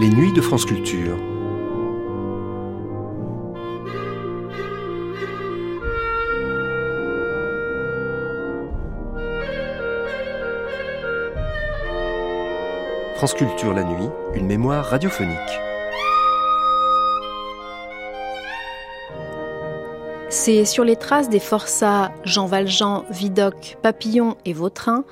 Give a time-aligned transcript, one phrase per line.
[0.00, 1.18] Les nuits de France Culture.
[13.16, 15.36] France Culture la nuit, une mémoire radiophonique.
[20.30, 25.04] C'est sur les traces des forçats Jean Valjean, Vidocq, Papillon et Vautrin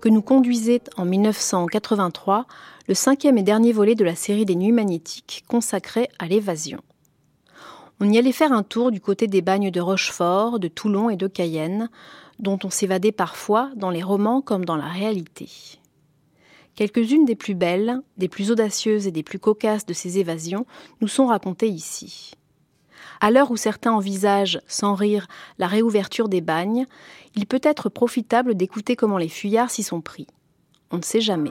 [0.00, 2.46] que nous conduisait en 1983
[2.88, 6.80] le cinquième et dernier volet de la série des Nuits magnétiques consacrée à l'évasion.
[8.00, 11.16] On y allait faire un tour du côté des bagnes de Rochefort, de Toulon et
[11.16, 11.90] de Cayenne,
[12.38, 15.48] dont on s'évadait parfois dans les romans comme dans la réalité.
[16.76, 20.64] Quelques-unes des plus belles, des plus audacieuses et des plus cocasses de ces évasions
[21.02, 22.32] nous sont racontées ici.
[23.20, 25.26] À l'heure où certains envisagent, sans rire,
[25.58, 26.86] la réouverture des bagnes,
[27.34, 30.26] il peut être profitable d'écouter comment les fuyards s'y sont pris.
[30.90, 31.50] On ne sait jamais.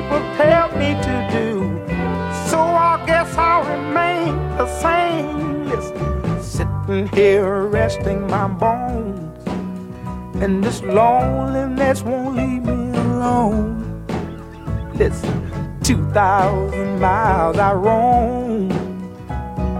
[0.00, 1.50] people tell me to do.
[2.48, 5.68] So I guess I'll remain the same.
[5.68, 9.42] Listen, sitting here resting my bones.
[10.40, 14.06] And this loneliness won't leave me alone.
[14.94, 18.70] Listen, 2,000 miles I roam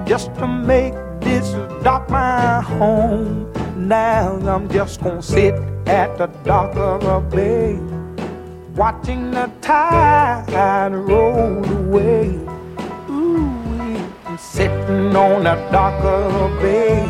[0.04, 1.46] just to make this
[1.84, 3.52] dock my home.
[3.76, 5.54] Now I'm just gonna sit
[5.86, 7.97] at the dock of a bay
[8.78, 12.28] watching the tide roll away.
[13.11, 14.09] Ooh,
[14.39, 17.03] sitting on a darker bay,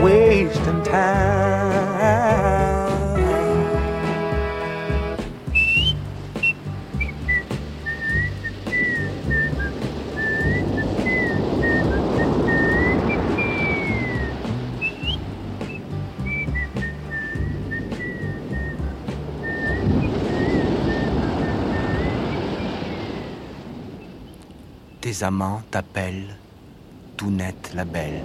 [0.00, 1.79] wasting time.
[25.22, 26.36] Amants t'appellent,
[27.16, 28.22] tout net la belle.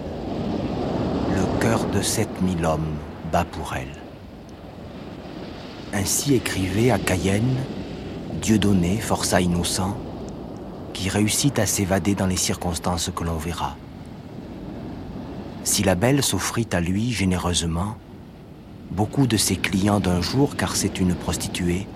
[1.36, 2.97] Le cœur de sept mille hommes
[3.31, 4.01] bat pour elle.
[5.94, 7.57] Ainsi écrivait à Cayenne
[8.42, 9.97] Dieudonné, forçat innocent,
[10.94, 13.75] qui réussit à s'évader dans les circonstances que l'on verra.
[15.63, 17.95] Si la belle s'offrit à lui généreusement,
[18.91, 21.88] beaucoup de ses clients d'un jour, car c'est une prostituée,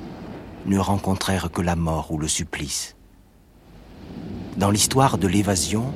[0.66, 2.96] ne rencontrèrent que la mort ou le supplice.
[4.60, 5.94] Dans l'histoire de l'évasion,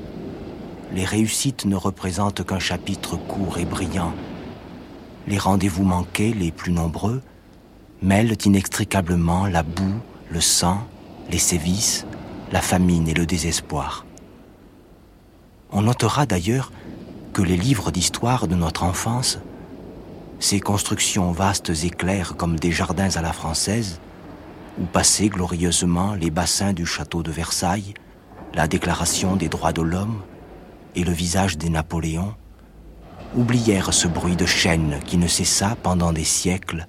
[0.94, 4.14] les réussites ne représentent qu'un chapitre court et brillant.
[5.28, 7.22] les rendez-vous manqués les plus nombreux
[8.02, 10.00] mêlent inextricablement la boue,
[10.30, 10.88] le sang,
[11.30, 12.06] les sévices,
[12.54, 14.06] la famine et le désespoir.
[15.74, 16.72] On notera d'ailleurs
[17.34, 19.40] que les livres d'histoire de notre enfance,
[20.40, 24.00] ces constructions vastes et claires comme des jardins à la française,
[24.80, 27.94] où passaient glorieusement les bassins du château de Versailles,
[28.54, 30.22] la déclaration des droits de l'homme
[30.96, 32.34] et le visage des Napoléons,
[33.36, 36.88] oublièrent ce bruit de chaîne qui ne cessa pendant des siècles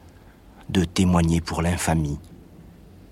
[0.69, 2.19] de témoigner pour l'infamie.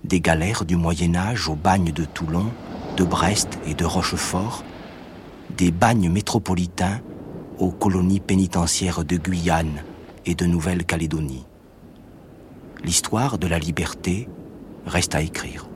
[0.03, 2.51] Des galères du Moyen Âge au bagne de Toulon,
[2.97, 4.63] de Brest et de Rochefort,
[5.57, 7.01] des bagnes métropolitains
[7.57, 9.83] aux colonies pénitentiaires de Guyane
[10.25, 11.45] et de Nouvelle-Calédonie.
[12.83, 14.27] L'histoire de la liberté
[14.85, 15.67] reste à écrire.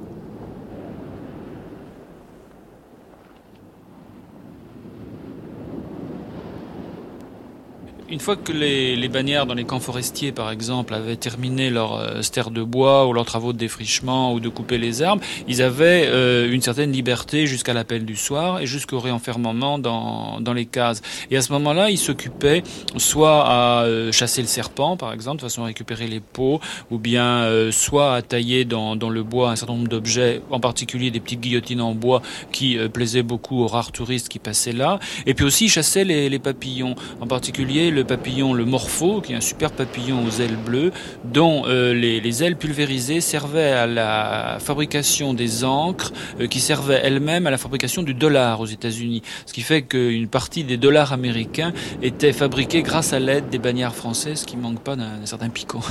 [8.09, 11.95] Une fois que les, les, bannières dans les camps forestiers, par exemple, avaient terminé leur
[11.95, 15.61] euh, ster de bois ou leurs travaux de défrichement ou de couper les arbres, ils
[15.61, 20.65] avaient euh, une certaine liberté jusqu'à l'appel du soir et jusqu'au réenfermement dans, dans les
[20.65, 21.01] cases.
[21.31, 22.63] Et à ce moment-là, ils s'occupaient
[22.95, 26.61] soit à euh, chasser le serpent, par exemple, de façon à récupérer les peaux,
[26.91, 30.61] ou bien euh, soit à tailler dans, dans, le bois un certain nombre d'objets, en
[30.61, 32.21] particulier des petites guillotines en bois
[32.53, 34.99] qui euh, plaisaient beaucoup aux rares touristes qui passaient là.
[35.25, 39.35] Et puis aussi, chassaient les, les papillons, en particulier le papillon, le morpho, qui est
[39.35, 40.91] un super papillon aux ailes bleues,
[41.25, 47.01] dont euh, les, les, ailes pulvérisées servaient à la fabrication des encres, euh, qui servaient
[47.03, 49.23] elles-mêmes à la fabrication du dollar aux États-Unis.
[49.45, 53.95] Ce qui fait qu'une partie des dollars américains était fabriquée grâce à l'aide des bannières
[53.95, 55.81] françaises, qui manquent pas d'un certain picot.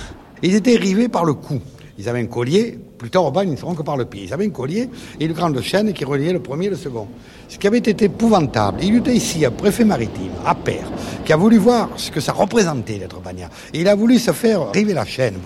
[0.43, 1.61] Ils étaient rivés par le cou.
[1.99, 4.25] Ils avaient un collier, plus tard au ils ne seront que par le pied.
[4.25, 4.89] Ils avaient un collier
[5.19, 7.09] et une grande chaîne qui reliait le premier et le second.
[7.49, 8.81] Ce qui avait été épouvantable.
[8.83, 10.91] Il y était ici un préfet maritime, à Père,
[11.25, 13.51] qui a voulu voir ce que ça représentait d'être bagnard.
[13.73, 15.37] Et il a voulu se faire river la chaîne.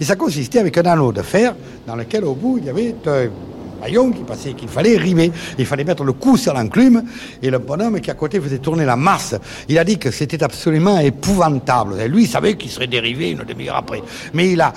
[0.00, 1.54] Et ça consistait avec un anneau de fer
[1.86, 2.94] dans lequel au bout il y avait
[3.80, 5.32] qui passait, qu'il fallait river.
[5.58, 7.02] Il fallait mettre le cou sur l'enclume.
[7.42, 9.34] Et le bonhomme qui à côté faisait tourner la masse,
[9.68, 12.00] il a dit que c'était absolument épouvantable.
[12.00, 14.02] Et lui, il savait qu'il serait dérivé une demi-heure après.
[14.34, 14.72] Mais il a,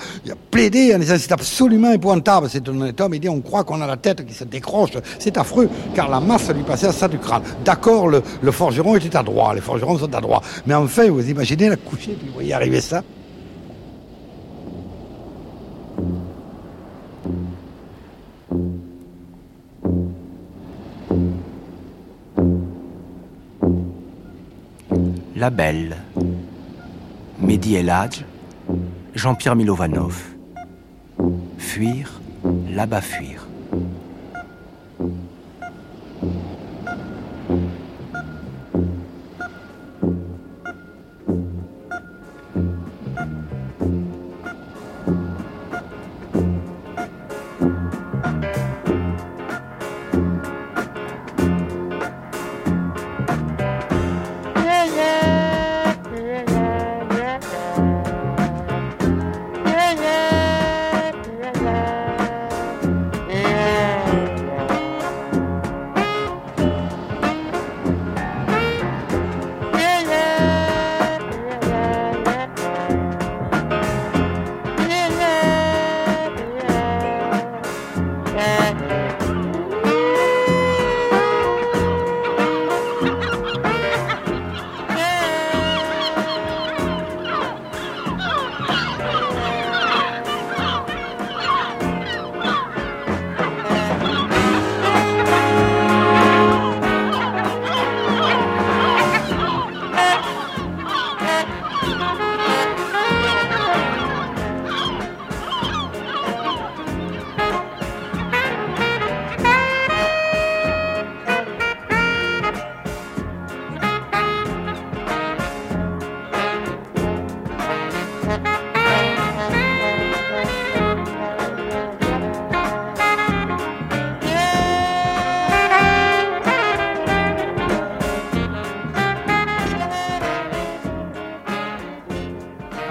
[0.51, 2.47] plaidé en disant c'est absolument épouvantable.
[2.49, 4.91] C'est un homme, il dit on croit qu'on a la tête qui se décroche.
[5.19, 7.43] C'est affreux, car la masse lui passait à ça du crâne.
[7.63, 8.21] D'accord, le,
[8.51, 10.43] forgeron était à droite, les forgerons sont à droite.
[10.65, 13.03] Mais enfin, vous imaginez la coucher, puis vous voyez arriver ça.
[25.43, 25.97] La Belle,
[27.41, 28.23] Mehdi El Hadj,
[29.13, 30.15] Jean-Pierre Milovanov.
[31.57, 32.21] Fuir,
[32.69, 33.42] là-bas fuir.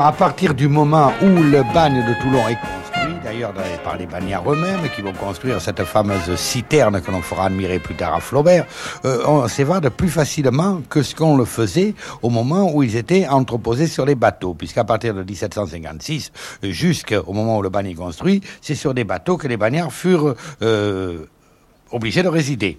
[0.04, 3.52] À partir du moment où le bagne de Toulon est construit, d'ailleurs
[3.85, 7.94] par les bagnards eux-mêmes qui vont construire cette fameuse citerne que l'on fera admirer plus
[7.94, 8.66] tard à Flaubert,
[9.04, 13.28] euh, on s'évade plus facilement que ce qu'on le faisait au moment où ils étaient
[13.28, 16.32] entreposés sur les bateaux, puisqu'à partir de 1756
[16.64, 20.35] jusqu'au moment où le bagne est construit, c'est sur des bateaux que les bagnards furent
[20.62, 21.26] euh,
[21.92, 22.76] obligés de résider.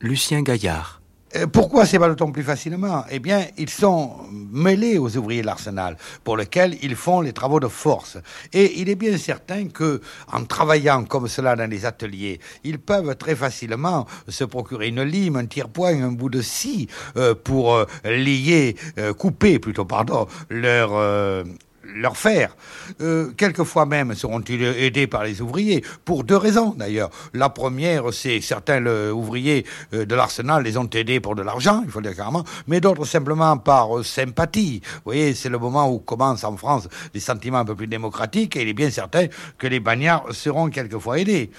[0.00, 1.00] Lucien Gaillard,
[1.34, 3.04] Euh, pourquoi s'évade-t-on plus facilement?
[3.10, 7.58] Eh bien, ils sont mêlés aux ouvriers de l'arsenal, pour lesquels ils font les travaux
[7.58, 8.18] de force.
[8.52, 10.00] Et il est bien certain que,
[10.32, 15.36] en travaillant comme cela dans les ateliers, ils peuvent très facilement se procurer une lime,
[15.36, 18.76] un tire-poing, un bout de scie euh, pour euh, lier,
[19.18, 21.44] couper plutôt, pardon, leur
[21.94, 22.56] leur faire.
[23.00, 27.10] Euh, quelquefois même seront-ils aidés par les ouvriers, pour deux raisons d'ailleurs.
[27.32, 29.64] La première, c'est certains ouvriers
[29.94, 32.80] euh, de l'arsenal les ont aidés pour de l'argent, il faut le dire clairement, mais
[32.80, 34.80] d'autres simplement par euh, sympathie.
[34.96, 38.56] Vous voyez, c'est le moment où commencent en France des sentiments un peu plus démocratiques
[38.56, 39.26] et il est bien certain
[39.58, 41.50] que les bagnards seront quelquefois aidés.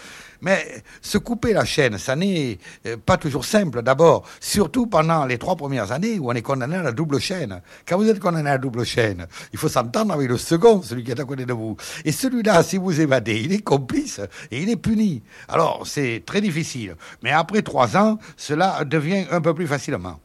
[0.42, 5.38] Mais se couper la chaîne, ça n'est euh, pas toujours simple d'abord, surtout pendant les
[5.38, 7.62] trois premières années où on est condamné à la double chaîne.
[7.88, 11.04] Quand vous êtes condamné à la double chaîne, il faut s'entendre avec le second, celui
[11.04, 11.76] qui est à côté de vous.
[12.06, 15.24] Et celui-là, si vous évadez, il est complice et il est puni.
[15.48, 16.96] Alors c'est très difficile.
[17.24, 20.20] Mais après trois ans, cela devient un peu plus facilement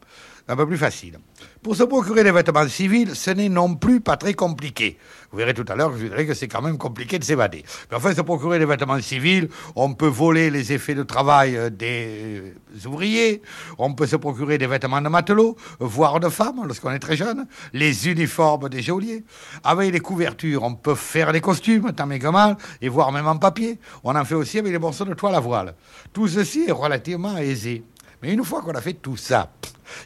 [0.49, 1.19] un peu plus facile.
[1.63, 4.99] Pour se procurer des vêtements civils, ce n'est non plus pas très compliqué.
[5.31, 7.65] Vous verrez tout à l'heure je dirais que c'est quand même compliqué de s'évader.
[7.91, 11.71] Mais enfin, se procurer des vêtements civils, on peut voler les effets de travail euh,
[11.71, 13.43] des ouvriers,
[13.79, 17.47] on peut se procurer des vêtements de matelots, voire de femmes lorsqu'on est très jeune,
[17.73, 19.25] les uniformes des geôliers.
[19.65, 23.27] Avec les couvertures, on peut faire des costumes, tant mais que mal, et voire même
[23.27, 23.79] en papier.
[24.05, 25.75] On en fait aussi avec les morceaux de toile à voile.
[26.13, 27.85] Tout ceci est relativement aisé.
[28.23, 29.51] Mais une fois qu'on a fait tout ça,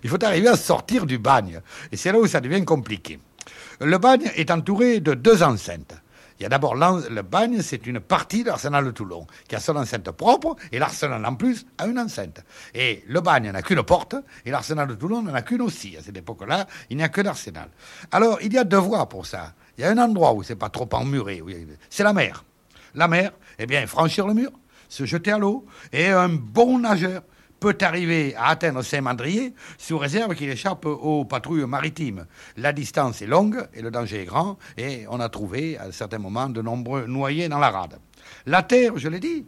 [0.02, 1.60] il faut arriver à sortir du bagne.
[1.92, 3.18] Et c'est là où ça devient compliqué.
[3.80, 5.94] Le bagne est entouré de deux enceintes.
[6.38, 9.60] Il y a d'abord le bagne, c'est une partie de l'arsenal de Toulon, qui a
[9.60, 12.44] son enceinte propre, et l'arsenal en plus a une enceinte.
[12.74, 15.96] Et le bagne n'a qu'une porte, et l'arsenal de Toulon n'en a qu'une aussi.
[15.96, 17.70] À cette époque-là, il n'y a que l'arsenal.
[18.12, 19.54] Alors, il y a deux voies pour ça.
[19.78, 21.42] Il y a un endroit où c'est pas trop emmuré,
[21.88, 22.44] c'est la mer.
[22.94, 24.50] La mer, eh bien, franchir le mur,
[24.90, 27.22] se jeter à l'eau, et un bon nageur
[27.66, 32.26] peut arriver à atteindre Saint-Mandrier sous réserve qu'il échappe aux patrouilles maritimes.
[32.56, 36.18] La distance est longue et le danger est grand et on a trouvé à certains
[36.18, 37.98] moments de nombreux noyés dans la rade.
[38.46, 39.46] La terre, je l'ai dit,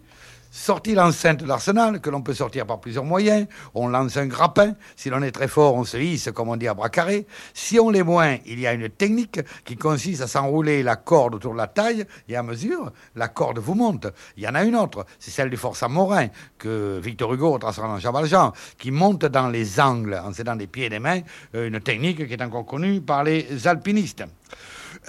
[0.50, 3.46] sortir l'enceinte de l'arsenal, que l'on peut sortir par plusieurs moyens.
[3.74, 4.74] On lance un grappin.
[4.96, 7.26] Si l'on est très fort, on se hisse, comme on dit à bras carrés.
[7.54, 11.34] Si on l'est moins, il y a une technique qui consiste à s'enrouler la corde
[11.34, 14.06] autour de la taille, et à mesure, la corde vous monte.
[14.36, 16.28] Il y en a une autre, c'est celle du forçat Morin,
[16.58, 20.66] que Victor Hugo transforme en Jean Valjean, qui monte dans les angles, en s'aidant des
[20.66, 21.20] pieds et des mains,
[21.54, 24.24] euh, une technique qui est encore connue par les alpinistes.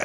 [0.00, 0.04] Euh,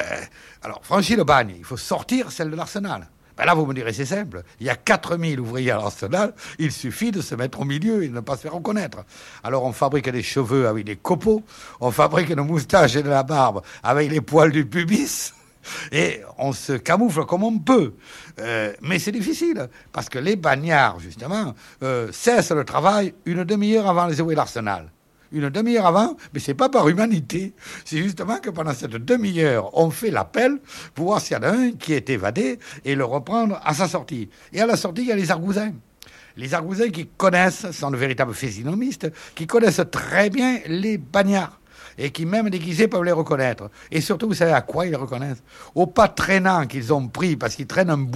[0.62, 3.08] alors, franchir le bagne, il faut sortir celle de l'arsenal.
[3.36, 4.42] Ben là, vous me direz, c'est simple.
[4.60, 8.08] Il y a 4000 ouvriers à l'arsenal, il suffit de se mettre au milieu et
[8.08, 9.04] de ne pas se faire reconnaître.
[9.44, 11.42] Alors, on fabrique des cheveux avec des copeaux,
[11.80, 15.34] on fabrique nos moustaches et de la barbe avec les poils du pubis,
[15.92, 17.94] et on se camoufle comme on peut.
[18.38, 23.88] Euh, mais c'est difficile, parce que les bagnards, justement, euh, cessent le travail une demi-heure
[23.88, 24.90] avant les ouvriers de l'arsenal
[25.36, 27.54] une demi-heure avant, mais c'est pas par humanité.
[27.84, 30.58] C'est justement que pendant cette demi-heure, on fait l'appel
[30.94, 33.86] pour voir s'il y en a un qui est évadé et le reprendre à sa
[33.86, 34.28] sortie.
[34.52, 35.72] Et à la sortie, il y a les argousins.
[36.36, 41.60] Les argousins qui connaissent, sont de véritables physionomistes, qui connaissent très bien les bagnards
[41.98, 43.70] et qui, même déguisés, peuvent les reconnaître.
[43.90, 45.42] Et surtout, vous savez à quoi ils reconnaissent?
[45.74, 48.10] Au pas traînant qu'ils ont pris parce qu'ils traînent un bout